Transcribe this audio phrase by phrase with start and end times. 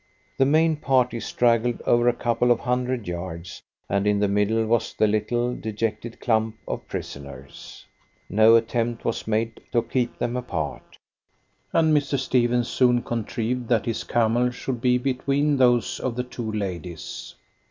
[0.37, 4.95] The main party straggled over a couple of hundred yards, and in the middle was
[4.95, 7.85] the little, dejected clump of prisoners.
[8.27, 10.97] No attempt was made to keep them apart,
[11.71, 12.17] and Mr.
[12.17, 17.35] Stephens soon contrived that his camel should be between those of the two ladies.